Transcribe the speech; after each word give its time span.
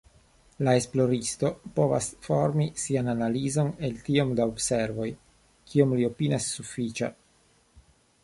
La 0.67 0.71
esploristo 0.77 1.49
povas 1.79 2.05
formi 2.27 2.65
sian 2.83 3.11
analizon 3.13 3.69
el 3.89 3.93
tiom 4.07 4.33
da 4.39 4.47
observoj, 4.53 5.05
kiom 5.73 5.93
li 5.99 6.07
opinias 6.09 6.47
sufiĉa. 6.57 7.11